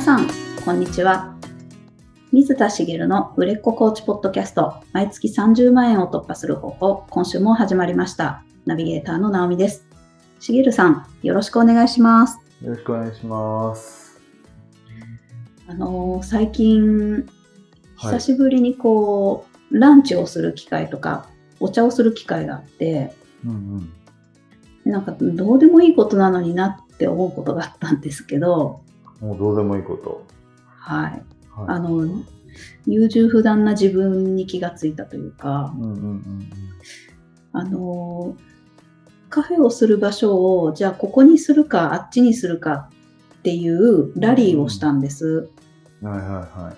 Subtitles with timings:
[0.00, 0.30] 皆さん、
[0.64, 1.36] こんにちは。
[2.32, 8.42] 水田茂の売れっ子コーチポッドキャスト、毎月30万円を突破する方法、今週も始まりました。
[8.64, 9.86] ナビゲーターの直美です。
[10.38, 12.38] 茂さん、よろしくお願いします。
[12.62, 14.18] よろしくお願いします。
[15.68, 17.26] あのー最近、
[17.96, 21.26] はい久しぶりにこう、ランチをする機会とか、
[21.60, 23.12] お茶をする機会があって、
[23.44, 23.92] うん
[24.86, 28.89] なんかどうでもいいことなのになって思うことがあったんですけど、うん。
[29.20, 30.26] もうどうでもいいこと。
[30.64, 31.10] はい。
[31.10, 31.22] はい、
[31.68, 32.06] あの、
[32.86, 36.50] 優柔不断な自分に気がついたというか、うんうんうん
[37.52, 38.36] あの、
[39.28, 42.90] カフェをする場所を、じゃあここにするか、あっちにするか
[43.38, 45.50] っていうラリーをしたんです。
[46.02, 46.08] うん。
[46.08, 46.28] はいはい
[46.60, 46.74] は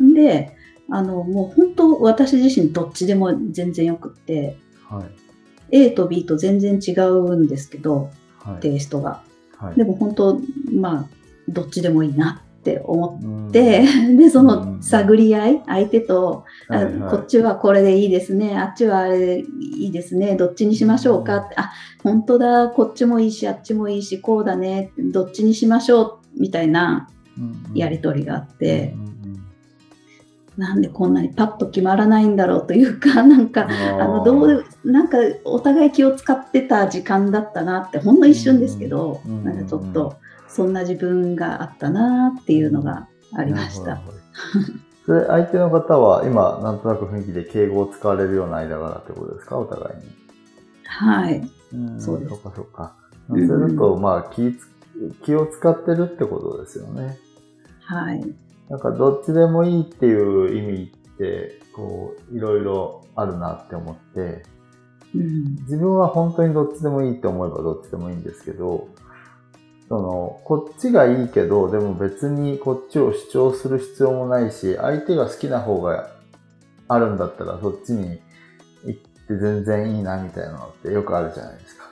[0.00, 0.14] い。
[0.14, 0.56] で、
[0.90, 4.56] あの、もう本当私自身どっちでも全然よくって、
[4.88, 5.04] は
[5.70, 5.86] い。
[5.86, 8.60] A と B と全然違うんですけど、はい。
[8.60, 9.22] テイストが。
[9.56, 10.40] はい、でも本当、
[10.72, 11.08] まあ、
[11.48, 13.48] どっちでもいいなって思うん。
[13.48, 13.84] って、
[14.16, 14.46] で、そうん。
[14.46, 17.10] の探り合い、相手と、あはいはい。
[17.10, 21.70] こっちはこれでいいですね、あっちはあれでいいですね、どっちにしましょうかって、あ、
[22.02, 27.76] 本当だ、こっちもいいし、あっちもいいし、こうだね、どっちにしましょう、みたいなうんうん。
[27.76, 29.14] やりとりがあってう、んうん
[30.56, 33.66] なんでこんなにパッと決まらないんだろうというか、 なんか、
[34.00, 39.42] あの、どう、なんかお互い気を使ってた時間だったなって、ほんの一瞬ですけど、うん。
[39.42, 40.14] なんかちょっと、
[40.54, 44.00] そんな自分があったなっていうのがありました。
[45.04, 49.58] それ、相手の方は今、なんとなく雰囲気で敬語を使われるような間柄ってことですか？
[49.58, 50.02] お互いに。
[50.84, 51.50] はい。
[51.72, 52.94] うんそうですそうかそうか。
[53.30, 54.68] うそうんすると、まあ気つ、
[55.24, 57.18] 気を使ってるってことですよね。
[57.80, 58.24] はい。
[58.70, 64.44] なんかどっちでもいいっていう意味って、こう、いろいろあるなって思って、
[65.14, 65.56] うん。
[65.62, 68.88] 自分は本当にどっちでもいいって思えばどっちでもいいんですけど、
[69.88, 76.10] その、こっちがいいけど、でも別にこっちを主張する必要もないし、相手が好きな方が
[76.88, 78.20] あるんだったらそっちに
[78.84, 81.84] 行って全然いいなみたいなのってよくあるじゃないですか。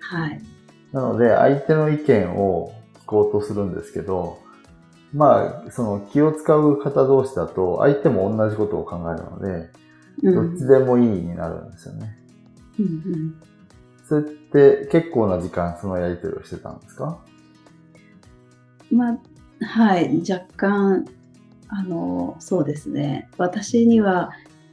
[0.00, 0.42] はい。
[0.92, 4.38] なので、相手の意見を聞こうとするんですけど、
[5.12, 9.70] まあ、その気を使う方同士だと、相手も同じことを考えるので、
[10.22, 12.18] うんどっちでもいいになるんですよね。
[12.78, 13.40] うん
[14.10, 17.20] それって結構な時間そのやりとりをしてたんですか？
[18.90, 19.18] うんまあ、
[19.64, 20.20] はい。
[20.28, 21.06] 若干、
[21.68, 23.28] あの、そうですね。
[23.38, 24.30] 私には、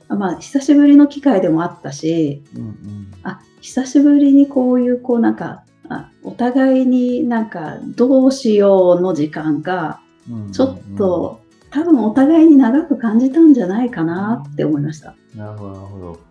[0.09, 10.51] まあ、久しぶりの機会でもあったし、うんあ、久しぶりにこういう、こうなんか、あお互いになんか、どうしようの時間が、うん。
[10.51, 11.39] ちょっと、
[11.69, 15.13] 多分お互いに長く感じたんじゃないかなって思いました。
[15.35, 15.39] うん。
[15.39, 16.26] なるほど、なるほど。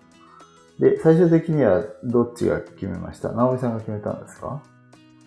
[0.79, 3.33] で、最終的にはどっちが決めました？
[3.33, 4.63] 直美さんが決めたんですか？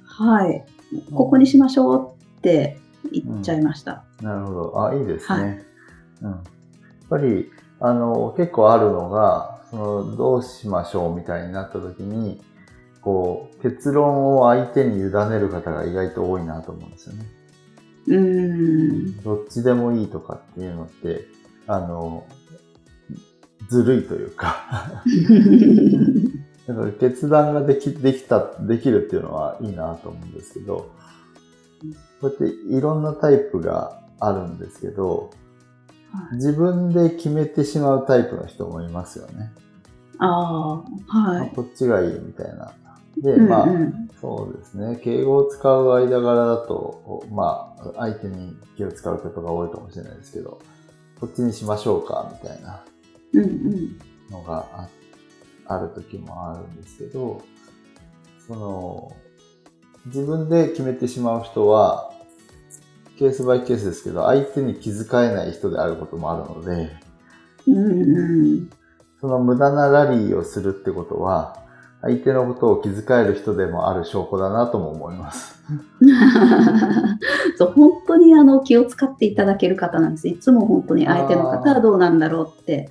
[0.06, 0.66] はい。
[1.14, 2.80] ここにしましょうって
[3.12, 4.04] 言っちゃいました。
[4.22, 4.86] なるほど。
[4.86, 5.42] あ、いいですね。
[5.42, 5.66] はい
[6.22, 6.32] うん。
[6.32, 6.42] やっ
[7.10, 7.50] ぱり、
[7.80, 12.42] あの、結構あるのが、その、どうしましょうみたいになった時に、
[13.02, 17.26] こう、結論を相手に委ねる方が意外と多いなと思うんですよね。
[18.08, 19.24] うーん。
[19.24, 21.26] どっちでもいいとかっていうのって、
[21.68, 22.26] あの、
[23.69, 25.03] ずるいというか、
[26.68, 30.90] だから決断ができ、できた、できるっていうのはいいなと思うんですけど、
[32.19, 35.30] こうやっていろんなタイプがあるんですけど、
[36.12, 39.52] はい自分で決めてしまうタイプの人もいますよね。
[40.18, 41.47] ああ、はい。
[41.50, 42.74] あこっちがいいみたいな。
[43.22, 43.68] で、うんうんまあ、
[44.19, 44.96] そうですね。
[45.03, 50.59] 敬語を使う間柄だと、まあ、相手に気を使うことが多いかもしれないですけど、
[51.19, 52.88] こっちにしましょうか、みたいなうんうん。
[54.31, 54.90] のがあ
[55.69, 57.41] ある時もあるんですけど、
[58.47, 59.16] その、
[60.07, 62.12] 自分で決めてしまう人は、
[63.18, 66.89] ケースバイケースですけど、相手に気遣えない人であることもあるので、
[67.68, 68.69] うんうん。
[69.22, 71.59] その無駄なラリーをするってことは、
[72.01, 75.62] 相手のことを気遣える人でもある証拠だなとも思います。
[77.59, 80.29] そう、本当にあの気を使っていただける方なんです。
[80.29, 82.89] いつも本当に相手の方はどうなんだろうって。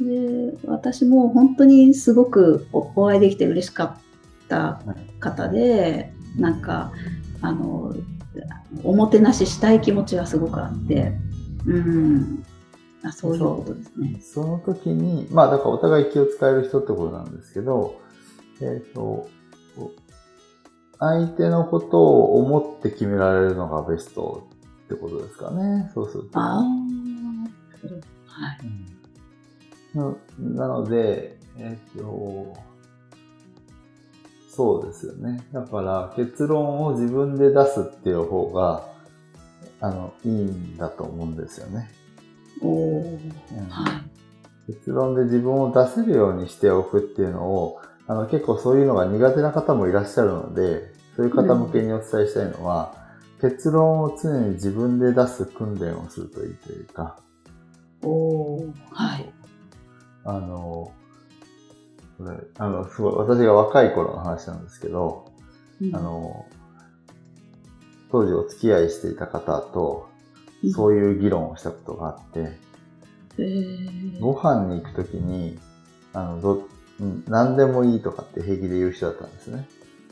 [0.00, 4.82] で、私も本当にすごくおお会いできて嬉しかった
[5.20, 6.90] 方で、なんか、
[7.40, 7.94] あの、
[8.82, 11.12] おもてなししたい気持ちはすごくあって、
[11.66, 12.44] うん。
[13.04, 14.20] あそういうことですね。
[14.20, 17.94] その時に、まあだからお互い気を使える人ってことなんですけど、
[18.60, 19.28] えっ、と、
[21.00, 24.46] 相手のことを思って決められるのがベスト
[24.84, 25.90] ってことですかね。
[25.94, 26.38] そうすると。
[26.38, 26.66] ああ、はい。
[28.64, 29.00] うん
[29.94, 32.54] ななので、えっ、と、
[34.50, 35.42] そうですよね。
[35.52, 38.84] だから結論を自分で出すっていう方が、
[39.80, 41.90] あの、いいんだと思うんですよね。
[42.62, 44.02] おお、うんは
[44.68, 44.72] い。
[44.72, 52.94] 結論で自分を出せるようにしておくっていうのを、あの結構そういうのが苦手な方もいらっしゃるので、そういう方向けにお伝えしたいのは、
[53.40, 57.18] 結論を常に自分で出す訓練をするといいというか、
[58.02, 59.32] おお、はい。
[60.24, 60.92] あの、
[62.18, 65.32] これ、あの、すごい、私が若い頃の話なんですけど、
[65.80, 66.46] うんあ、の、
[68.10, 70.08] 当時お付き合いしていた方と、
[70.62, 72.58] うんそういう議論をしたことがあって、
[73.38, 75.58] えー、ご飯に行くときに、
[76.12, 76.68] あの、ど、
[77.00, 79.66] うん何でもいいとかって平気で言う人だったんですね。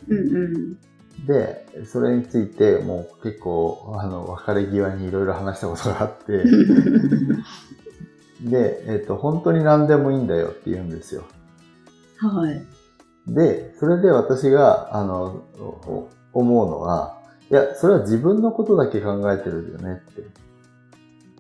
[0.08, 0.78] うんうん。
[1.26, 6.44] で、それについてもう結構、あの、別れ際にいろいろ話したことがあって、
[8.49, 11.25] で、えっ、と、本当に何でもいいんだよって言うんですよ。
[12.19, 12.62] はい。
[13.26, 17.19] で、それで私が、あの、お思うのは、
[17.50, 20.22] いや、それは自分のことだけ考えてるよねって。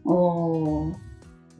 [0.04, 0.94] おー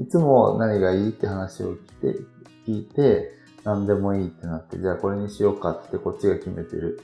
[0.01, 2.21] いつも何がいいって話を聞いて、
[2.67, 3.38] 聞いて、
[3.69, 7.01] 何でもいいってなって、じゃあこれにしようかってこっちが決めてる。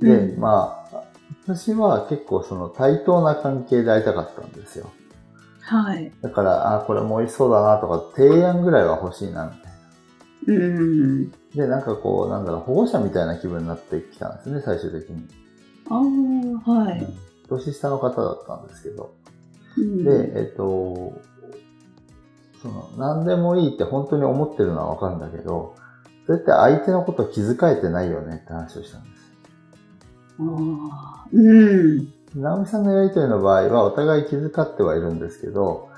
[0.00, 1.02] で、うんまあ、
[1.44, 4.90] 私は結構その対等な関係で会いたかったんですよ。
[5.60, 6.12] はい。
[6.22, 9.72] だから、あ、これも美味しそうだなとか、提案ぐらいは欲しいな、みたい
[10.46, 10.64] な。
[10.64, 11.30] うんうん。
[11.54, 15.26] で、なんかこう、なんだろう、保護者みたいな気分になってきたんですね、最終的に。
[15.90, 17.00] ああ、はい。
[17.00, 19.14] うん年下の方だったんですけど。
[19.78, 21.14] うんで、えっと、
[22.62, 25.74] その、何でもいいって本当に思ってるのはわかるんだけど、
[26.26, 29.32] それって相手のこと気遣えてないよねって話をしたんです。
[31.32, 32.12] うん。
[32.34, 35.88] 直美さんのやりとりの場合はお互い気遣ってはいるんですけど、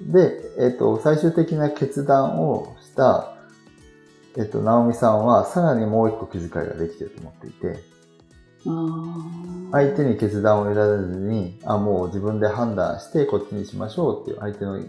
[0.00, 3.32] で、えっと、最終的な決断をした、
[4.36, 7.96] えっと、直美さんはさらにもう一個気遣いができてると思っていて。
[9.70, 14.80] 相手に決断を得られずに、あ、もう自分で判断してこっちにしましょうっていう相手の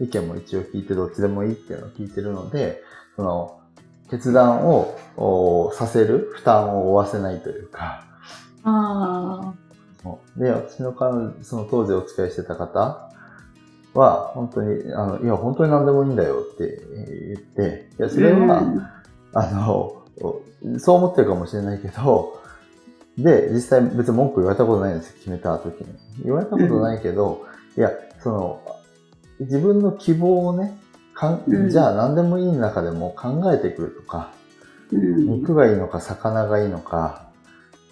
[0.00, 2.82] 意見も一応聞いてどっちでもいいっていうのを聞いてるので、
[3.16, 3.60] その、
[4.10, 8.04] 決断をおさせる負担を負わせないというか、
[8.62, 9.54] あ
[10.02, 13.10] そうで、私の彼女、その当時お付き合いしてた方
[13.94, 16.80] は、本当に、あの、いや、本当に何でもいいんだよって
[17.26, 18.10] 言って、いや、あ。
[18.10, 18.86] それは、うん
[19.32, 20.02] あの、
[20.78, 22.40] そう思ってるかもしれないけど、
[23.18, 25.86] で、実際別に文句言われたことないんですよ、決めた時に。
[26.24, 27.46] 言われたことないけど、
[27.76, 27.90] いや、
[28.22, 28.60] その、
[29.40, 30.78] 自分の希望をね、
[31.14, 34.32] かんうんじゃあ何でもいい中でも考えてくるとか、
[34.92, 35.40] うん。
[35.40, 37.28] 肉がいいのか魚がいいのか、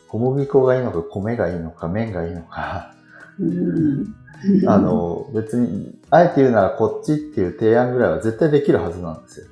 [0.08, 2.94] 小麦粉がいいのか米がいいのか麺がいいのか、
[3.38, 4.14] うん。
[4.66, 9.46] あ、の、別に、あえて言うならこっちっていう提案ぐらいは絶対できるはずなんですよ。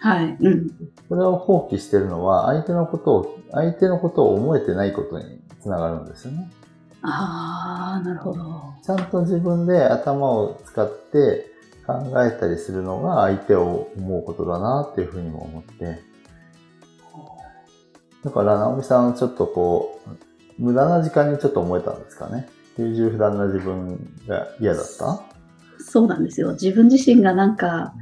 [0.00, 0.36] はい。
[0.38, 0.70] うん。
[1.08, 6.50] これを放棄してるのは、相手のことを、相手のことを思えてないことにつながるんですよね。
[7.02, 8.74] ああ、なるほど。
[8.82, 11.46] ちゃんと自分で頭を使って
[11.86, 16.00] 考えたりするのが相手を思うことだなっていうふうにも思って。
[18.24, 20.00] だから、直美さんはちょっとこ
[20.58, 22.48] う、無駄な時間にちょっと思えたんですかね？
[22.76, 23.96] 優柔不断な自分
[24.26, 25.22] が嫌だった？
[25.78, 26.52] そうなんですよ。
[26.52, 27.94] 自分自身がなんか、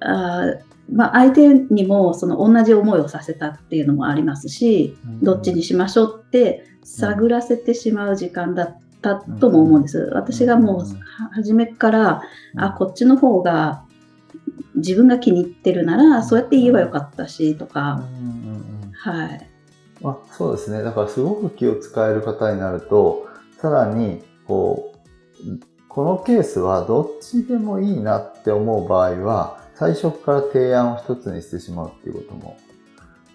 [0.00, 0.60] あー
[0.92, 10.10] まあ、相手にもその同じ思いをさせたっていうのもありますし、どっちにしましょうって探らせてしまう時間だったとも思うんです。
[10.14, 10.86] 私がもうは
[11.32, 12.22] 初めから、
[12.56, 13.84] あ、こっちの方が
[14.74, 18.02] 自分が気に入ってるなら、そうやって言えばよかったし、とうんか、
[18.94, 19.48] はい。
[20.00, 20.82] まあ、そうですね。
[20.82, 23.28] だからすごく気を使える方になると、
[23.60, 25.58] さらに、こう、
[25.88, 32.56] このケースはどっちでもいいなって思う場合は、最初から提案を一つにしてしまうっていうことも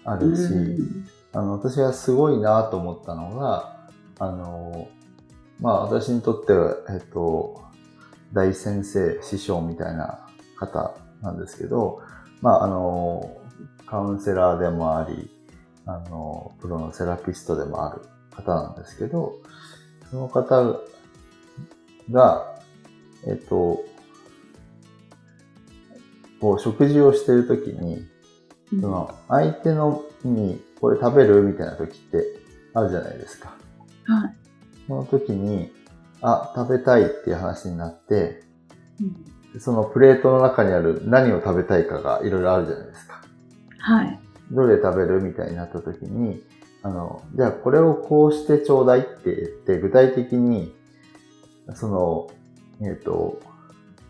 [0.04, 3.76] あるし、うんあの、私がすごいなと思ったのが、
[4.18, 4.88] あの、
[5.60, 7.62] まあ私にとっては、えっと、
[8.32, 10.26] 大先生、師匠みたいな
[10.56, 12.02] 方なんですけど、
[12.40, 13.40] まああの、
[13.86, 15.30] カウンセラーでもあり、
[15.86, 18.02] あの、プロのセラピストでもある
[18.34, 19.34] 方なんですけど、
[20.10, 20.80] その方
[22.10, 22.58] が、
[23.28, 23.84] えっと、
[26.40, 28.08] こう食事をしてるときに、
[28.70, 31.42] その相手のにこれ食べる？
[31.42, 32.24] みたいな時って
[32.74, 33.54] あるじゃないですか。
[34.04, 34.34] はい。
[34.86, 35.72] その時に、
[36.22, 38.42] あ、食べたいっていう話になって、
[39.00, 39.24] うん
[39.60, 43.22] そのプレートの中にある何を食べたいかがいろいろあるじゃないですか。
[43.78, 44.20] はい。
[44.52, 45.22] どれ食べる？
[45.22, 46.44] みたいになった時に、
[46.82, 50.76] あの、じゃあこれをこうしてちょうだいって言って、具体的に、
[51.74, 52.30] その、
[52.86, 53.40] えっ、と、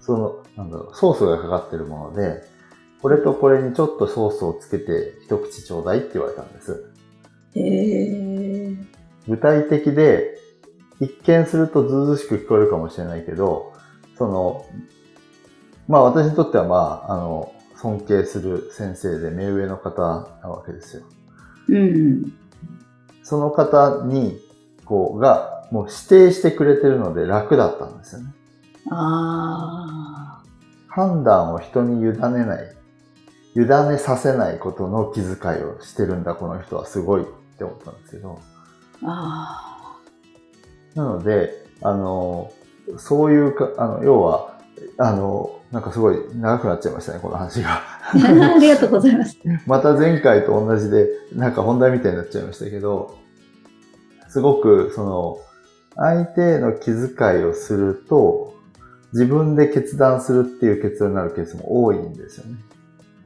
[0.01, 2.43] その、なんだろう、ソースがかかってるもので、
[3.01, 6.93] これとこれにちょっとソースをつけて一口ちょうだいって言われたんです。
[7.55, 8.77] えー、
[9.29, 10.37] 具体的で、
[11.01, 13.73] 一見するとずうずうしく聞こえるかもしれないけど、
[14.17, 14.67] その、
[15.87, 21.03] まあ私にとってはまあ、あの、尊敬する先生で目上の方なわけですよ。
[21.69, 22.33] うん。
[23.23, 24.41] その方に、
[24.85, 28.33] こう、が、もう指定してくれてるので楽だったんですよね。
[28.91, 30.43] あ
[30.89, 32.75] 判断を人に委ねない、
[33.63, 37.25] 委ねさせないことの気遣いをしてるんだ、この人はすごいっ
[37.59, 38.39] て思ったんですけど。
[40.95, 41.51] なので、
[41.83, 42.53] あの、
[42.99, 44.59] そういうか、あの、要は、
[44.99, 47.71] あの、なんかすごい長くなっちゃいましたね、この話が。
[47.71, 47.99] あ。
[48.15, 49.37] ありがとうございます。
[49.67, 53.17] また前回と同じで、なんか本題みたいになっちゃいましたけど、
[54.29, 55.39] すごく、その、
[55.97, 58.55] 相手への気遣いをすると、
[59.13, 62.57] 自分で決断するっていう結論になるケースも多いんですよね。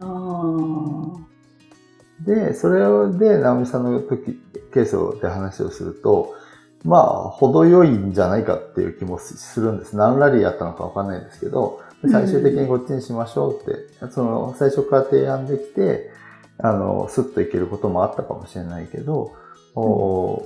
[0.03, 1.23] ああ。
[2.25, 2.81] で、それ
[3.19, 4.41] で、直美さんの時、
[4.73, 6.35] ケースで話をすると、
[6.85, 9.97] まあ、程よいんじゃないかっていう気もするんです。
[9.97, 11.81] 何ラリーやったのかわかんないですけど、
[12.11, 16.11] 最終的にこっちにしましょうって、その、最初から提案できて、
[16.59, 19.33] あの、スッといけることもあったかもしれないけど、
[19.75, 20.45] お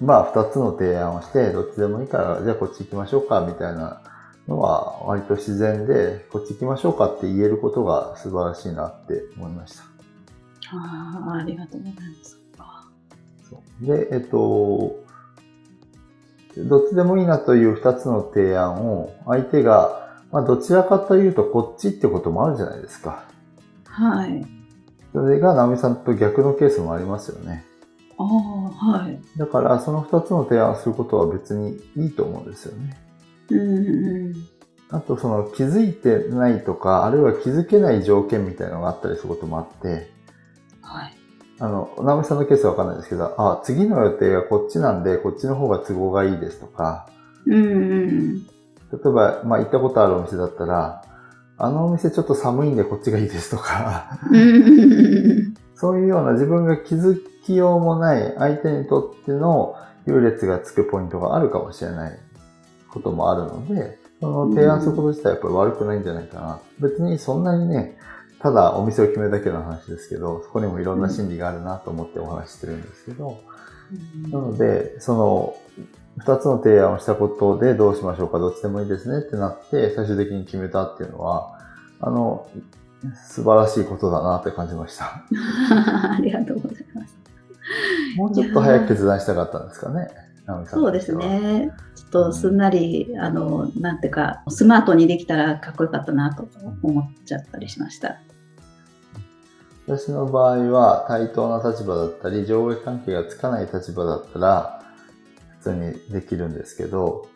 [0.00, 4.00] まあ、二つの提案をして、どっちでもいいから、じゃあこっち行きましょうか、みたいな
[4.48, 9.84] のは、割と自然で、こっち行きましょうかって言えることが素晴らしいなって思いました。
[10.72, 12.38] ああ、ありがとうございます。
[13.80, 15.04] で、えっと、
[16.56, 23.24] どっちでもいいなという二つの提案を相手が、まあどちらかというとこっちってこともあるじゃないですか。
[23.84, 24.44] はい。
[25.12, 27.64] それが直美さんと逆のケースもありますよね。
[28.18, 29.20] ああ、はい。
[29.36, 32.96] だからその二つの提案をすることは別にいいと思うんですよね。
[33.50, 34.34] うんうん。
[34.90, 40.10] あとその気づいてないとか、あるいは気づけない条件みたいなのがあったりすることもあって、
[40.82, 41.14] はい。
[41.60, 47.08] あの、直美さんのケースはわかんないですけど、あ、次の予定がこっちなんで、こっちの方が都合がいいですとか、
[47.46, 48.46] うんうん。
[48.46, 48.50] 例
[49.04, 51.02] えば、まあ、行ったことあるお店だったら、
[51.60, 59.76] あのお店ちょっと寒いんでこっちがいいですとか、うんうんそういうような自分が気づきようもない相手にとっての
[60.08, 62.18] 優劣がつくポイントがあるかもしれない
[62.90, 66.60] こともあるので、その提案すること自体はやっぱり悪くないんじゃないかな。
[66.80, 67.96] 別にそんなにね、
[68.40, 73.38] ただお店を決めるだけの話ですけど、そこにもいろんな心理があるなと思ってお話ししてるんですけど、
[74.30, 75.56] なので、その、
[76.18, 81.60] 二つの提案をしたことでどうしましょうか、どっちでもいいですねってなって、最終的に決めたっていうのは、
[82.00, 82.48] あの、
[83.28, 85.22] 素晴らしいことだなって感じました。
[86.10, 87.16] ありがとうございます。
[88.16, 90.08] もうちょっと早く決断したかったんですかね。
[90.66, 91.14] そうです。
[91.14, 91.70] ね。
[91.94, 96.48] ちょっとすんなり、あの、なんていうか、スマートにできたらかっこよかったなと
[96.82, 98.18] 思っちゃったりしました。
[99.86, 104.82] 私の場合は対等な立場だったり、上下関係がつかない立場だったら、
[105.60, 107.28] 普通にできるんですけど、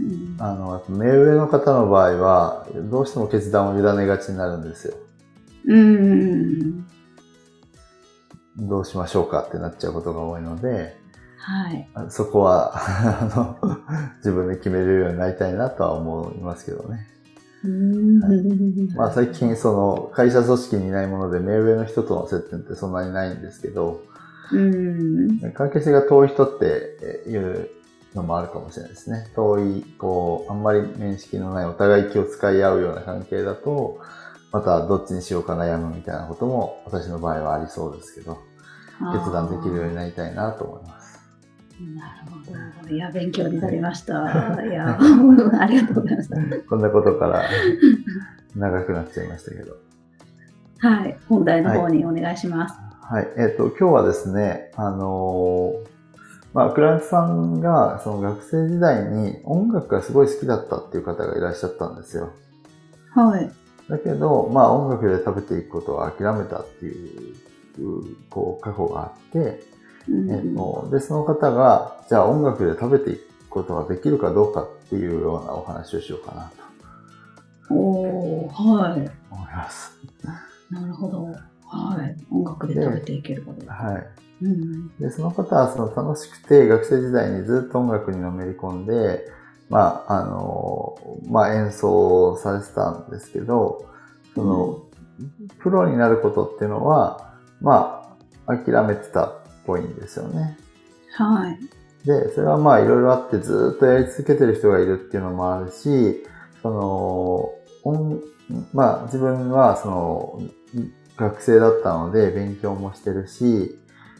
[0.00, 4.94] うんあの、目上の方の場合は、どうしても決断を委ねがちになるんですよ。
[5.68, 6.86] うん。
[8.58, 10.96] どうしましょうかってなっちゃうことが多いので、
[11.46, 11.88] はい。
[12.08, 13.56] そこは、あの、
[14.18, 17.06] 自分で決めれるようになりたいなとは思いますけどね。
[17.64, 18.20] うん
[18.94, 24.02] まあ最近その会社組織にいないもので目上の人との接点ってそんなにないんですけど、
[24.52, 25.52] うん。
[25.52, 27.68] 関係性が遠い人っていう
[28.14, 29.28] のもあるかもしれないですね。
[29.34, 34.00] 遠い、こう、あんまり面識のないお互い気を使い合うような関係だと、
[34.52, 38.38] またどっちにしようか悩むみたいなことも私の場合はありそうですけど、
[39.12, 41.05] 決断できるようになりたいなと思います。
[41.80, 42.94] なるほど。
[42.94, 44.14] いや、勉強になりました。
[44.64, 44.96] いや、
[45.60, 46.30] ありがとうございます。
[46.68, 47.42] こんなことから
[48.54, 49.76] 長くなっちゃいましたけど。
[50.78, 51.18] はい。
[51.28, 52.74] 本題の方にお願いします。
[53.02, 53.28] はい。
[53.36, 55.96] えっ、と、今日はですね、あのー
[56.56, 62.30] まあ、クライアントさんが、その学生時代に音楽がすごい好きだったっていう方がいらっしゃったんですよ。
[63.14, 63.50] はい。
[63.90, 67.34] だけど、まあ、音楽で食べていくことを諦めたっていう、
[68.30, 69.60] こう、過去があって、
[70.08, 76.66] うんえっと、で、その方が、じゃあ音楽で食べていくことができるかどうかっていうようなお話をしようかなと
[77.74, 79.10] おー、はい。
[79.30, 79.92] 思います。
[80.70, 81.24] なるほど。
[81.66, 82.16] はい。
[82.30, 83.66] 音楽で食べていけること。
[83.70, 84.06] はい。
[84.42, 84.88] うん。
[84.98, 89.28] で、その方はその楽しくて学生時代にずっと音楽にのめり込んで、
[89.68, 90.96] まあ、あの、
[91.28, 93.90] まあ演奏されてたんですけど、
[94.34, 94.82] その、
[95.58, 99.32] プロになることっていうのは、まあ、諦めてた
[99.66, 100.56] っぽいんですよね。
[101.12, 101.58] はい。
[102.06, 106.24] で、それはまあいろいろあってずっとやり続けてる人がいるっていうのもあるし、
[106.62, 107.50] その、
[107.82, 108.22] 音
[108.72, 110.42] まあ自分はその
[111.16, 113.76] 学生だったので勉強もしてるし、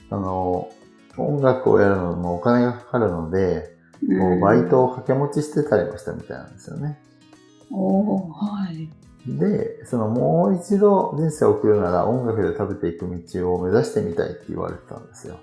[0.09, 0.69] その
[1.17, 6.99] 音楽をやるのもお金がかかるので、こうバイトを掛け持ちしてたりもしたみたいなんですよね。
[7.71, 8.89] おー、はい。
[9.27, 15.39] で、そのもう一度人生を送るなら音楽で食べていく道を目指してみたいって言われてたんですよ。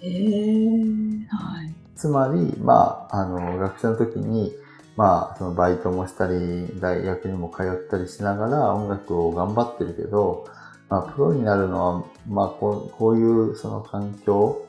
[0.00, 1.74] えー、はい。
[1.94, 4.52] つまり、まあ、あの、学生の時に、
[4.96, 10.46] まあ、そのバイトもしたり、大学にも通ったりしながら音楽を頑張ってるけど、
[10.88, 14.66] まあ、プロになるのは、まあ、こうこういうその環境、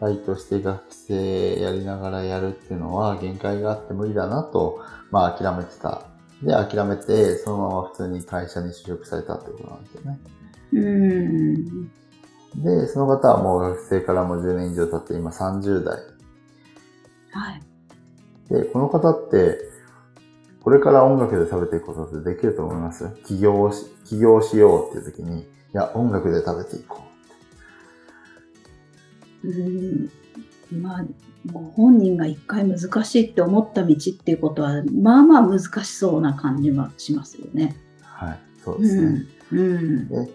[0.00, 6.02] バイトして学生やりながらやるっていうのは限界があって無理だなと、まあ、諦めてた。
[6.44, 10.18] で、諦めて、そのまま普通に会社に就職されたってことなんですよね。
[10.72, 11.88] うん。
[12.62, 15.96] で、その方はもう学生からも10年以上経って今30代。
[17.32, 17.62] はい。
[18.50, 19.58] で、この方って、
[20.62, 23.08] これから音楽で食べていくことってできると思います？
[23.24, 27.02] 起業をし、起業しようっていう時に、いや、音楽で食べていこ
[29.44, 30.10] うん。
[30.74, 31.04] まあ、
[31.50, 37.76] ご本人が一回難しいって思った道っていうことは、まあまあ難しそうな感じはしますよね。
[38.00, 38.04] う。
[38.04, 39.22] はい、そうですね。
[39.52, 39.58] うん。
[39.58, 40.08] うん。
[40.08, 40.30] で、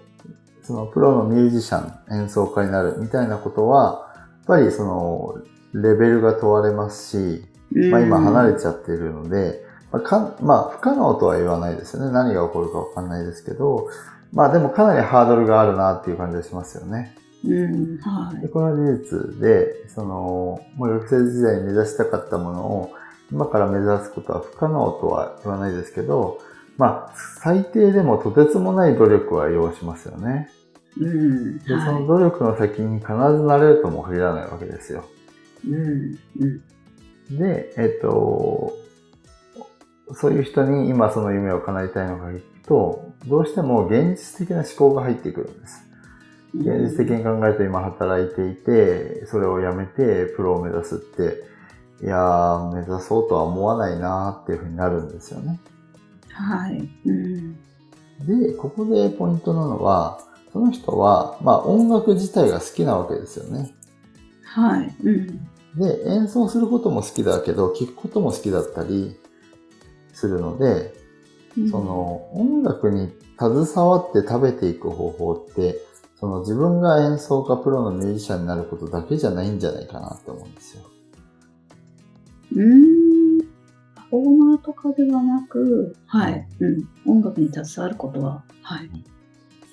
[0.63, 5.41] そのプロのミュージシャン、演奏家になるみたいなことは、やっぱりその、
[5.73, 7.45] レベルが問われますし、
[7.89, 12.11] まあ今離れちゃっているので、まあ、かまあ不可能とは言わないですよね。
[12.11, 13.87] 何が起こるかわかんないですけど、
[14.31, 17.15] まあでもかなりハードルがあるなっていう感じがしますよね。
[17.45, 17.97] うん。
[17.99, 18.49] はで、い。
[18.49, 22.93] これは事実で、その、もう学生時代に目指したかったものを、
[23.31, 26.39] 今から目指すことは不可能とは言わないですけど、
[26.77, 30.49] まあ、最低でもとてつもない努力は要しますよね。
[30.97, 31.57] うん。
[31.59, 35.05] で、そのは努力の先に必ずなれるとも限らないわけですよ。
[35.65, 35.69] い。
[35.69, 36.19] うん。
[36.39, 37.37] うん。
[37.37, 38.73] で、えっと、
[40.13, 45.88] そういう人に今その夢を叶えたいのか聞くと、どうしても現実的な思考が入ってくるんです。
[46.53, 51.43] 現実的に考えると今働いていて、それをやめてプロを目指すって、
[52.01, 55.59] いやー、目指そうとは思わないなーっていうふうになるんですよね。
[56.31, 56.89] はい。
[57.05, 57.55] うん。
[58.25, 60.19] で、ここでポイントなのは、
[60.51, 63.75] その人は、まあ音楽自体が好きなわけですよね。
[64.43, 64.95] はい。
[65.03, 65.27] うん。
[65.75, 69.19] で、演奏することも好きだけど、聴くことも好きだったり
[70.13, 70.93] するので、
[71.57, 75.75] うんそ、の音楽に携わって食べていく方法って、
[76.19, 80.83] その自分が演奏家プロのミュージシャンになることだけじゃないんじゃないかなって思うんですよ。
[82.55, 83.39] うん。
[83.95, 86.47] パフォーマーとかではなく、はい。
[86.59, 86.89] うん。
[87.05, 88.87] 音楽に携わることは、はい。
[88.87, 89.03] うん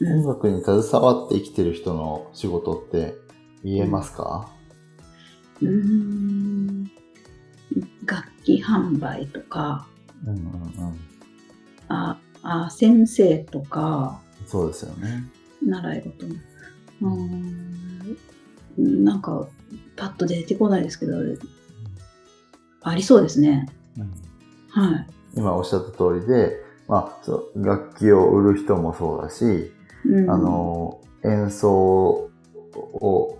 [0.01, 3.15] 音楽に携わって生きてる人の仕事って
[3.65, 4.51] 言えますか、
[5.63, 6.85] うーん
[8.05, 9.87] 楽器販売とか、
[10.27, 10.47] うん、うんう
[10.91, 11.01] ん
[11.89, 15.25] ああ先生とか、そうですよね。
[15.67, 16.35] 習い事の。
[17.03, 19.49] うーんなんか、
[19.97, 21.17] パッと出てこないですけど、
[22.83, 23.69] ありそうですね。
[23.99, 24.13] うん
[24.71, 25.07] はい。
[25.35, 29.73] 今おっしゃった通りで、まあ、そう楽器を売る人もそうだし、
[30.05, 32.31] うんあ、の、演奏
[32.75, 33.39] を、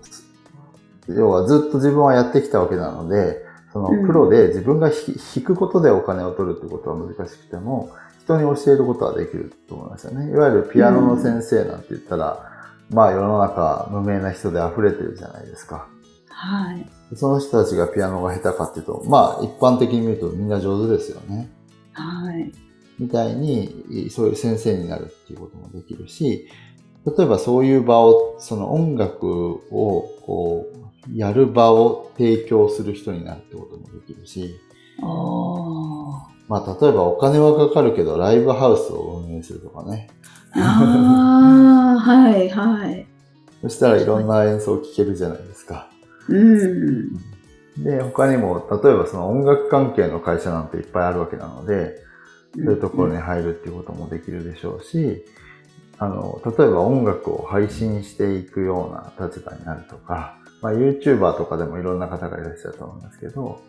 [1.09, 4.97] 要はずっと自分はやってきたわけなので、そのうんプロで自分が弾
[5.35, 7.91] 弾くことでお金を取るってことは難しくても、
[8.27, 10.31] 人に教えることはできると思いますよね。
[10.31, 12.53] いわゆるピアノの先生なんて言ったら、
[12.91, 15.89] まあ世の中無名な人で溢れてるじゃないですか。
[16.29, 16.87] はい。
[17.15, 21.49] その人たちがピアノが下手かっていうと、まあ一般的に見るとみんな上手ですよね。
[21.93, 22.53] はい。
[22.99, 26.49] みたいに、そういう先生になるっていうこともできるし、
[27.07, 29.27] 例えばそういう場を、その音楽
[29.71, 34.57] を、こう、やる場を提供する人になるってこともできるし、
[35.03, 36.36] ああ。
[36.49, 40.09] まあ例えばお金はかかるけどライブハウスを運営するとかね。
[40.55, 43.07] ああ、はい、はい。
[43.63, 45.89] そしたらいろんな演奏を聴けるじゃないですか。
[46.29, 47.13] うん。
[47.79, 51.97] で、他にも、例えばその音楽関係の会社なんていっぱいあるわけなので、
[52.55, 55.25] そういうところに入るっていうこともできるでしょうし、
[55.99, 63.61] あの、例えば音楽を配信していくような立場になるとか、まあ YouTuber とかでもいろんな方がいらっしゃると思うんですけど、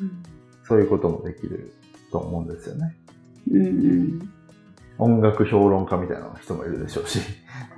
[0.00, 0.22] うん
[0.68, 1.72] そういうこともできる
[2.10, 2.96] と思うんですよね。
[3.50, 4.32] うんうん。
[4.98, 7.20] 音楽評論家みたいな人もいるでしょうし。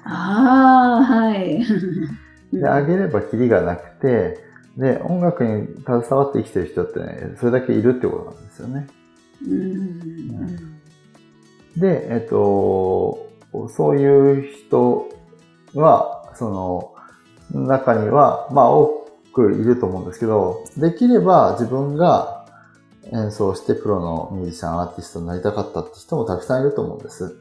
[0.04, 1.62] ああ、はい。
[2.52, 4.38] で、あげればキリがなくて、
[4.76, 8.86] で、音楽に携わって生きてる人ってね、それだけいるってことなんですよね。
[9.46, 10.80] うん
[11.76, 13.28] で、えっと、
[13.68, 15.08] そういう人
[15.74, 16.94] は、その、
[17.66, 22.39] 中には、まあ多くいると思うんですけど、できれば自分が
[23.12, 27.36] 演奏してプロのミュージシャン、アーティストになりたかったって人もたくさんいると思うんです。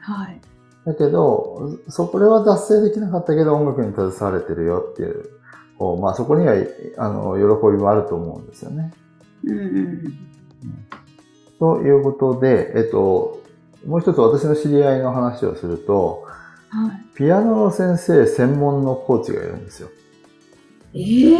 [0.00, 0.40] はい。
[0.84, 5.34] だけど、そこれは達成できなかったけど音楽に携われてるよっていう
[5.78, 6.54] こうまあそこには、
[6.98, 8.92] あの、喜びもあると思うんですよね。
[9.44, 10.18] うんうん
[11.60, 13.40] ということで、えっと、
[13.86, 16.24] もう一つ私の知り合いの話をすると、
[16.68, 17.16] はい。
[17.16, 19.88] ピアノの先生専門のコーチがいるんですよ。
[20.94, 21.34] ええ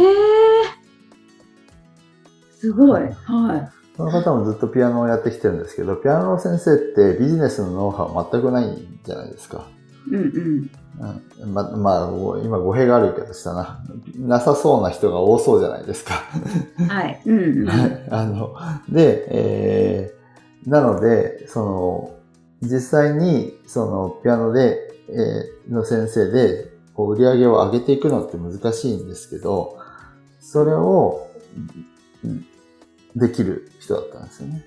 [2.59, 3.01] すごい。
[3.01, 3.75] はい。
[3.95, 9.67] その方もずっとピアノをやってきてるんですけど、ピアノの先生ってビジネスのノウハウ全くないんじゃないですか。
[10.09, 10.69] うんうん。
[11.43, 12.09] うん、ま、まあ、
[12.43, 13.83] 今語弊があるけどしたな。
[14.17, 16.13] なさそうな人が多そうじゃないですか。
[16.89, 17.21] はい。
[17.25, 17.69] うんうん。
[18.09, 18.55] あの、
[18.89, 21.59] で、えー、なので、そ
[22.61, 24.77] の、実際に、その、ピアノで、
[25.09, 29.77] えー、の先生で、こう、売り上げを上げていくのって難しいんですけど、
[30.39, 31.94] それを、うん
[33.15, 34.65] できる人だったんですよね。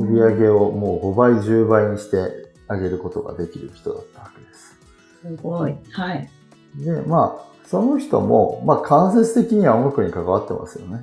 [0.00, 4.78] 売り上げをもう5倍、10倍にしてあげることができる人だったわけです。
[5.22, 5.76] すごい。
[5.90, 6.30] はい。
[6.76, 11.02] で、まあ、その人も、まあ、間接的には音楽に関わってますよね。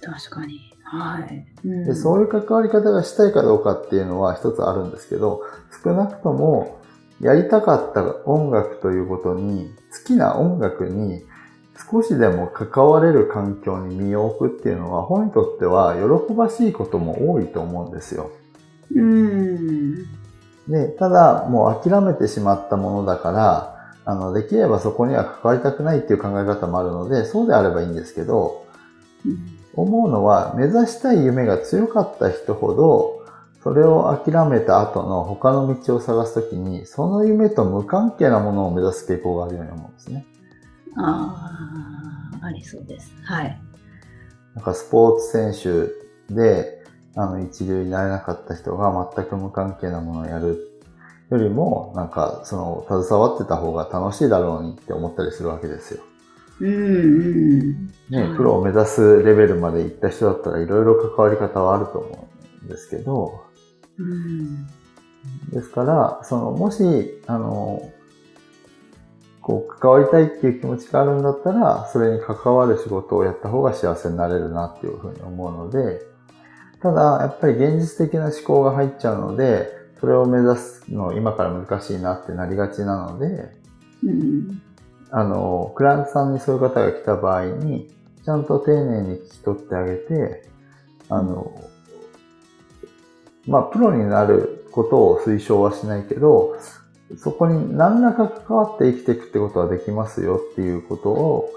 [0.00, 0.72] 確かに。
[0.84, 1.46] はい。
[1.64, 5.42] うんで、そういう関わり方がしたいかどうかっていうのは一つあるんですけど、
[5.84, 6.80] 少なくとも、
[7.20, 11.24] やりたかった音楽ということに、好きな音楽に
[11.90, 18.30] 少しでも関われる環境に身を置くっていうのは、本にとっては喜ばしいことも多いと思うんですよ。
[18.94, 20.04] うん。
[20.68, 28.64] で、ただ、もう諦めてしまったものだから、あの、できればそこには関わりたくないっていう考え方もあるので、そうであればいいんですけど、
[29.26, 33.22] うん思うのは、目指したい夢が強かった人ほど、
[33.62, 40.26] それを諦めた後の他の道を探すときに、その夢と無関係なものを目指す傾向があるように思うんですね。
[40.96, 43.12] ああ、ありそうです。
[43.24, 43.60] はい。
[44.54, 45.52] なんかスポーツ選
[46.28, 46.82] 手で、
[47.16, 50.80] あの、一流になれなかった人が全く無関係なものをやる
[51.30, 56.02] よりも、なんか、その、携わってた方が楽しいだろうにって思ったりするわけですよ。
[56.60, 56.78] うんう
[57.64, 57.86] ん。
[58.10, 62.28] ねはい、プロを目指すレベルまで行った人だったらいろいろ関わり方はあると思
[62.62, 63.40] うんですけど、
[63.98, 64.66] うん。
[65.50, 67.82] ですから、その、もし、あの、
[69.42, 76.00] こう、関わりたいっていう気持ちがあるんだったら、それに関わる仕事をやった方が幸せになれるなっていうふうに思うので、
[76.80, 79.68] ただ、やっぱり現実的な思考が入っちゃうので、
[80.00, 83.50] それを目指すの今から難しいなってなりがちなので、
[84.04, 84.62] うん。
[85.10, 87.92] あの、クライアントさんにそういう方が来た場合に、
[88.24, 90.48] ちゃんと丁寧に聞き取ってあげて、
[91.08, 91.52] あの、
[93.46, 96.56] まあ、プロになることを推奨はしないけど、
[97.16, 101.50] そこに何らか関わって生きていくってことはできますよっていうことを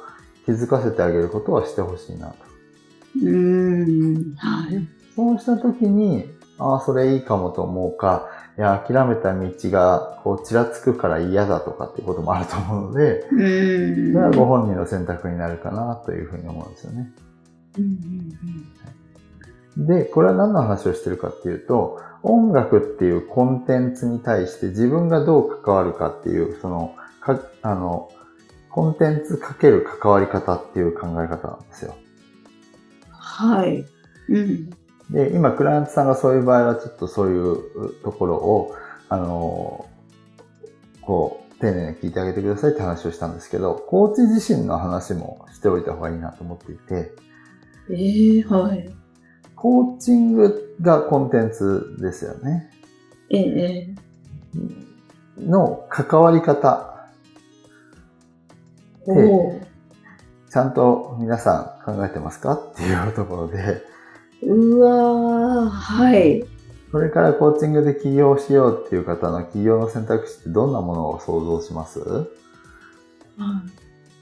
[0.46, 2.36] 気づかせてあげることはしてほしいなと。
[3.24, 4.36] うん。
[4.36, 4.88] はい。
[5.16, 6.26] そうしたときに、
[6.58, 14.14] ああ、それいいかもと思うか、いや、諦めた道が、こう、ちらつくから嫌だとかっていうこともあると思うので、うん。
[14.14, 17.12] それはご本人の選択になるかなというふうに思うんですよね。
[17.78, 19.05] うん
[19.78, 28.10] で、これは何の話をしてるかっていうと、音楽っていうコンテンツに対して自分がどう関わるかっていう、その、か、あの、
[28.70, 31.96] コンテンツかける関わり方っていう考え方なんですよ。
[33.12, 33.86] はい。
[34.30, 34.70] うん。
[35.12, 38.76] で、今、クライアントさんがそういう場合は、ちょっとそういうところを、
[39.10, 39.86] あの、
[41.02, 47.12] こう、丁寧に聞いてあげてくださいって話をしたんですけど、コーチ自身の話もしておいた方がいいなと思っていて、
[47.92, 49.05] ええはい。
[49.56, 52.70] コーチングがコンテンツですよね。
[53.30, 53.90] ええ
[55.38, 57.10] の関わり方、
[59.06, 59.62] おお。
[60.50, 62.54] ちゃんと皆さん考えてますか？
[62.54, 63.82] っていうところで、
[64.44, 66.46] うわー、はい。
[66.92, 72.00] これからコーチングで起業しようっていう方の起業の選択肢ってどんなものを想像します？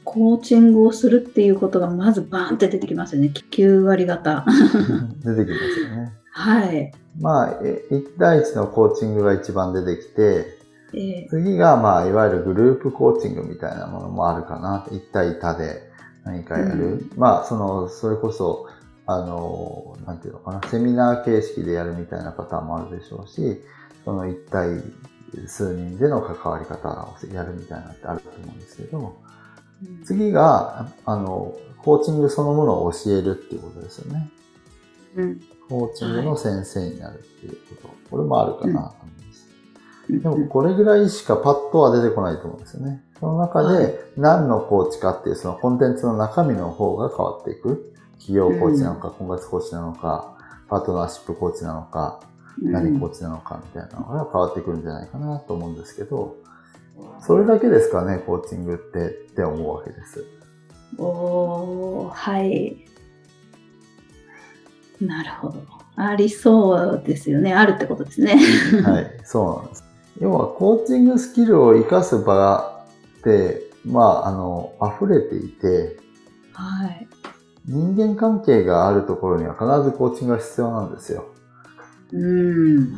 [0.03, 3.31] コーチングをするっていうことがまずバーンって出てきますよね。
[3.51, 4.45] 9割方。
[5.23, 6.13] 出てきますよね。
[6.31, 6.91] はい。
[7.19, 10.57] まあ、え1対1のコーチングが一番出てきて、
[10.93, 14.85] ええ次がまあ、いわゆるグループコーチングみたいなものもあるかな。
[14.89, 15.89] 1対多で
[16.23, 17.05] 何かやる。
[17.17, 18.67] まあ、その、それこそ、
[19.05, 23.61] あの、なんていうのかな、セミナー形式でやるみたいなパターンもあるでしょうし、
[24.05, 24.81] その1対
[25.47, 29.15] 数人での関わり方をやるみたいなのってあると思うんですけど、
[30.05, 34.29] 次が、あの、コーチングそのものを教えるっていうことですよね。
[35.15, 35.41] うん。
[35.69, 37.93] コーチングの先生になるっていうこと。
[38.09, 39.47] これもあるかなと思います。
[40.07, 43.01] うんでもこれぐらいしかパッとは出てこないと思うんですよね。
[43.21, 47.93] その中はで何のコーチかっていうそのコンテンツの中身の方が変わっていく。
[48.23, 50.37] 企業コーチなのか、婚活コーチなのか、
[50.69, 52.21] パートナーシップコーチなのか、
[52.61, 56.37] 何コーチなのかみたいなのが変わってくるんじゃないかなと思うんですけど、
[57.21, 60.25] それだけですかね、コーチングってって思うわけです。
[60.97, 62.85] おー、はい。
[64.99, 65.61] なるほど。
[65.95, 67.53] ありそうですよね。
[67.53, 68.35] あるってことですね。
[68.83, 69.83] はい、そうなんです。
[70.19, 72.83] 要は、コーチングスキルを活かす場
[73.19, 75.97] って、まあ、あの、溢れていて、
[76.53, 77.07] はい。
[77.65, 81.25] 人間関係があるところには必ずコーチングが必要なんですよ。
[82.11, 82.93] うん。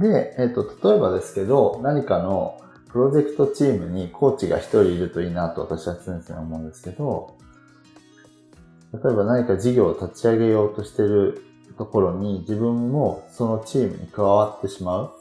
[0.00, 2.58] で、えっ、と、例えばですけど、何かの
[2.96, 7.36] プロジェクトチームにコーチが一人いるといいなと私は常々思うんですけど、
[8.94, 11.44] 例えば何か事業を立ち上げようとしてる
[11.76, 15.12] ところに自分もそのチームに加わってしまう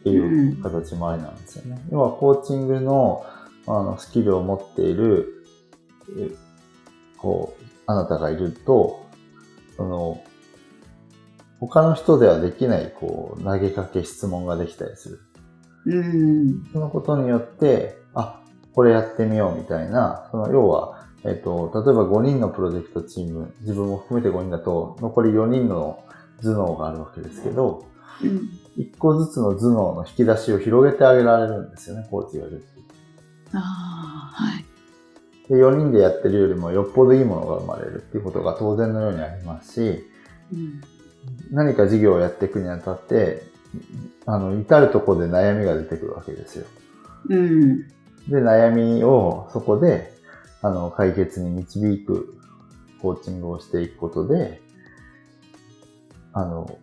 [0.00, 1.80] っていう形もありなんですよね。
[1.92, 3.24] 要はコーチングの
[3.68, 5.46] あのスキルを持っている、
[6.18, 6.30] え
[7.16, 9.06] こう、あなたがいると、
[9.76, 10.20] その、
[11.60, 15.20] 他の人ではできない、こう、投げかけ質問ができたりする。
[15.86, 16.66] うん。
[16.72, 18.40] そのことによって、あ、
[18.74, 26.04] これやってみようみたいな、その要は、えっ、と、例えば5人のプロジェクトチーム、自分も含めて5人だと、残り4人の
[26.42, 27.86] 頭脳があるわけですけど、
[28.22, 28.50] うん。
[28.76, 32.64] 1個ずつの頭脳の引き出しを広げてあげられるんですよね、コーチがいる。
[33.52, 34.64] ああ、はい。
[35.48, 40.04] で、4人でやってるよりもよっぽどいいものが生まれるっていうことが当然のようにありますし、
[40.52, 40.80] うん。
[41.50, 43.42] 何か事業をやっていくにあたって、
[44.26, 46.66] あの、至るところで悩みが出てくるわけですよ。
[47.28, 47.78] うん。
[48.28, 50.12] で、悩みをそこで、
[50.62, 52.38] あの、解決に導く
[53.00, 54.62] コーチングをしていくことで、
[56.32, 56.78] あの、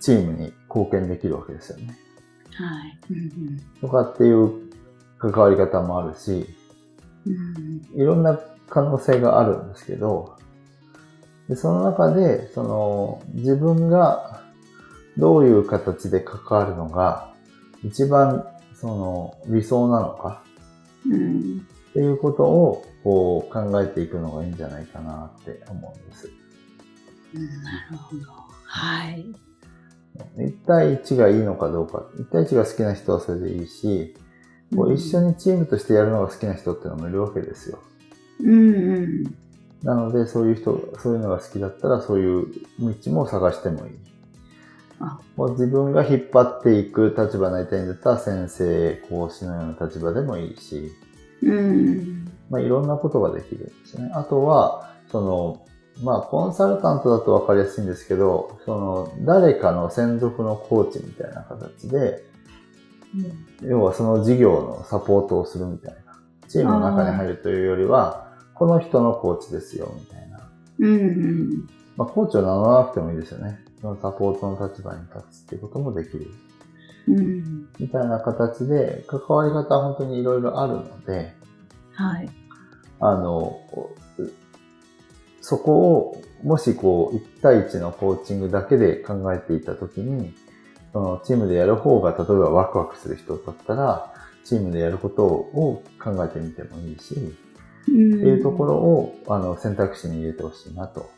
[0.00, 1.98] チームに貢献できるわけですよね。
[2.54, 2.98] はい。
[3.10, 3.60] うん。
[3.80, 4.70] とかっていう
[5.18, 6.46] 関わり方もあるし、
[7.26, 7.30] う
[7.98, 8.00] ん。
[8.00, 8.38] いろんな
[8.68, 10.36] 可能性があるんですけど、
[11.48, 14.42] でその中で、その、自分が
[15.18, 17.32] どういう形で関わるのが
[17.84, 20.42] 一番、その、理想なのか？
[21.08, 21.66] うん。
[21.90, 26.28] っていうことを、こう、考えていくのがいいんじゃないかなって思うんです。
[27.34, 28.22] うんなるほど。
[28.64, 29.26] はい。
[30.38, 32.06] 1対1がいいのかどうか。
[32.16, 34.14] 1対1が好きな人はそれでいいし、
[34.74, 37.78] こう一緒にチームとしてやるのが好きな人っていうのもいるわけですよ。
[38.40, 39.24] うんうん。
[39.82, 42.46] なので、そういう人、そういうのが好きだったら、そういう
[43.04, 43.94] 道も探してもいい。
[44.98, 50.92] あもう自分が引っ張っていく立場になりたいんだったら、先生、講師のような立場でもいいし、
[51.42, 52.28] うん。
[52.48, 54.10] まあ、いろんなことができるんですね。
[54.14, 55.66] あとは、その、
[56.02, 62.24] まあ、コンサルタントだと分かりやすいんですけど、その、誰かの専属のコーチみたいな形で、
[63.62, 66.00] 要はその事業のサポートをするみたいな。
[66.48, 70.48] チームの中に入るというよりは、この人のコーチですよ、みたいな。
[70.78, 71.66] うん。
[71.96, 73.65] まあ、コーチを名乗らなくてもいいですよね。
[73.80, 76.30] そのサポートの立場に立つっていうこともできる。
[77.08, 77.68] うん。
[77.78, 81.32] みたいな形で、関わり方は本当にいろいろあるので、
[81.92, 82.28] はい。
[83.00, 83.60] あの、
[85.40, 90.34] そこを、もしこう、1対1のコーチングだけで考えていたときに、
[90.92, 94.12] そのチームでやる方が、例えばワクワクする人だったら、
[94.44, 101.10] チームでやることを考えてみてもいいし、っていうところを、あの、選択肢に入れてほしいなと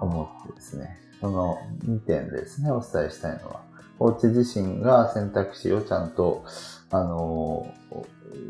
[0.00, 3.60] 思ってですね、その2点ですね、お伝えしたいのは。
[3.98, 6.44] コーチ自身が選択肢をちゃんと、
[6.90, 7.72] あの、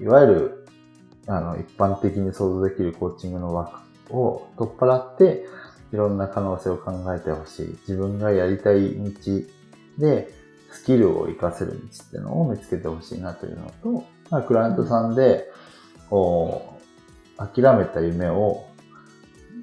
[0.01, 0.67] いわゆる、
[1.29, 3.79] あの、一般的に想像できるコーチングの枠
[4.11, 5.47] を取っ払って、
[5.93, 7.79] いろんな可能性を考えてほしい。
[7.89, 9.13] 自分がやりたい道
[9.99, 10.33] で、
[10.73, 15.49] スキルを活かせる道っていうのを見つけてほしいなというのと、まあ、クライアントさんで、
[16.11, 16.75] こ
[17.39, 18.66] う、諦めた夢を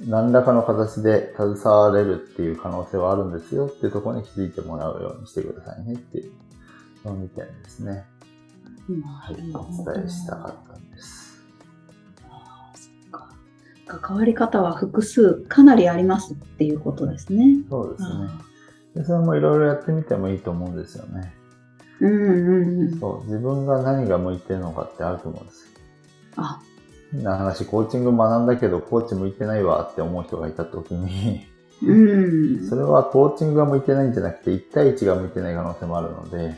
[0.06, 6.32] 何らかの形で携われるっていう可能性はあるんですよっていうところに気づいてもらうようにしてくださいねっていう、
[7.02, 8.06] その2点ですね。
[9.06, 11.24] はい、お伝えしたかったんです。
[13.86, 17.58] 関わり方は複数かなりありますっていうことですね。
[17.70, 18.30] そうですね。
[18.96, 21.34] でそれもいろいろやってみてもいいと思うんですよね。
[22.00, 23.00] うんうんうん。
[23.00, 25.68] そう、自分が何が向いてるのかってあると思うんです。
[26.36, 26.73] あ、変
[27.22, 31.46] な話、コーチング学んだけど、コーチ向いてないわって思う人がいたときに、
[31.82, 32.70] うん。
[32.70, 36.56] それはコーチングが向いてないんじゃなくて、1対1が向いてない可能性もあるので、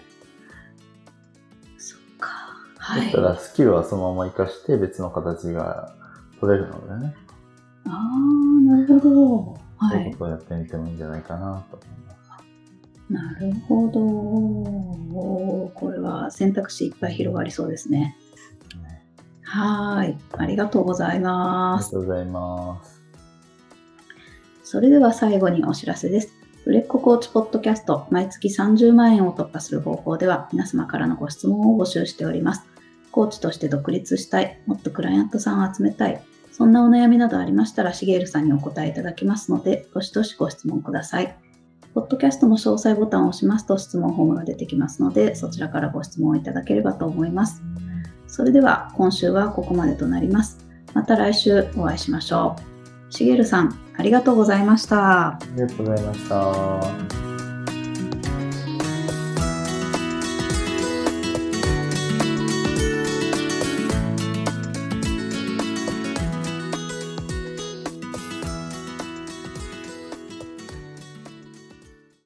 [1.78, 2.30] そっか。
[2.78, 3.06] はい。
[3.06, 5.94] だったらスキルはそのまま活かして別の形が
[6.40, 7.16] 取れるのでね、
[7.88, 9.66] ああ、なるほど。
[9.78, 10.12] はそういうい。
[10.14, 12.16] ことをやってみてもいいんじゃないかなと思います。
[13.10, 15.72] なるほど。
[15.74, 18.16] これは選択肢いっぱい広がりそうですね。
[19.56, 20.18] ねはーい。
[20.38, 21.92] ありがとうございあます。
[21.92, 23.02] りがとうございます。
[24.64, 26.34] それでは最後にお知らせです。
[26.66, 32.64] 売れっ子コーチポッドキャスト、毎月30万円を突破する方法では、皆様からのご質問を募集しております。
[33.12, 41.38] コーチとして独立したい、もっとクライアントさんを集めたい、そんなお悩みなどありましたら、しげるさんにお答えいただきますので、どしどしご質問ください。
[41.94, 47.62] ポッドキャストの詳細ボタンを押しますと質問フォームが出てきますので、そちらからご質問をいただければと思います。
[48.36, 50.58] それでは今週はここまでとなります。
[50.94, 52.58] また来週お会いしましょ
[53.10, 53.14] う。
[53.14, 55.28] しげるさん、ありがとうございました。
[55.28, 57.35] ありがとうございました。